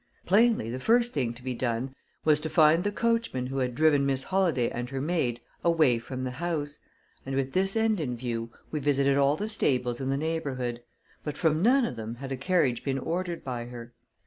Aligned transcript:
Plainly, 0.25 0.71
the 0.71 0.79
first 0.79 1.13
thing 1.13 1.31
to 1.35 1.43
be 1.43 1.53
done 1.53 1.93
was 2.25 2.41
to 2.41 2.49
find 2.49 2.83
the 2.83 2.91
coachman 2.91 3.45
who 3.45 3.59
had 3.59 3.75
driven 3.75 4.03
Miss 4.03 4.23
Holladay 4.23 4.67
and 4.71 4.89
her 4.89 4.99
maid 4.99 5.41
away 5.63 5.99
from 5.99 6.23
the 6.23 6.31
house; 6.31 6.79
and 7.23 7.35
with 7.35 7.53
this 7.53 7.75
end 7.75 7.99
in 7.99 8.17
view, 8.17 8.51
we 8.71 8.79
visited 8.79 9.15
all 9.15 9.35
the 9.37 9.47
stables 9.47 10.01
in 10.01 10.09
the 10.09 10.17
neighborhood; 10.17 10.81
but 11.23 11.37
from 11.37 11.61
none 11.61 11.85
of 11.85 11.97
them 11.97 12.15
had 12.15 12.31
a 12.31 12.35
carriage 12.35 12.83
been 12.83 12.97
ordered 12.97 13.43
by 13.43 13.65
her. 13.65 13.93